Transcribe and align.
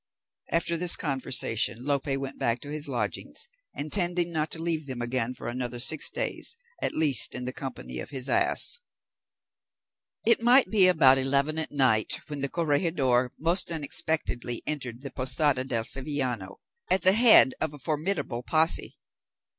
After 0.51 0.77
this 0.77 0.95
conversation 0.95 1.85
Lope 1.85 2.07
went 2.17 2.39
back 2.39 2.59
to 2.61 2.71
his 2.71 2.87
lodgings, 2.87 3.47
intending 3.75 4.31
not 4.31 4.49
to 4.49 4.59
leave 4.59 4.87
them 4.87 4.99
again 4.99 5.35
for 5.35 5.47
another 5.47 5.79
six 5.79 6.09
days, 6.09 6.57
at 6.81 6.95
least 6.95 7.35
in 7.35 7.45
company 7.51 7.99
with 7.99 8.09
his 8.09 8.27
ass. 8.27 8.79
It 10.25 10.41
might 10.41 10.71
be 10.71 10.87
about 10.87 11.19
eleven 11.19 11.59
at 11.59 11.71
night, 11.71 12.19
when 12.25 12.39
the 12.41 12.49
corregidor 12.49 13.29
most 13.37 13.71
unexpectedly 13.71 14.63
entered 14.65 15.03
the 15.03 15.11
Posado 15.11 15.63
del 15.67 15.83
Sevillano, 15.83 16.61
at 16.89 17.03
the 17.03 17.13
head 17.13 17.53
of 17.61 17.71
a 17.71 17.77
formidable 17.77 18.41
posse. 18.41 18.97